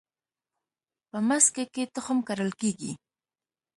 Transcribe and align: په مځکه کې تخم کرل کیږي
په 1.09 1.17
مځکه 1.27 1.63
کې 1.73 1.83
تخم 1.95 2.17
کرل 2.27 2.51
کیږي 2.59 2.91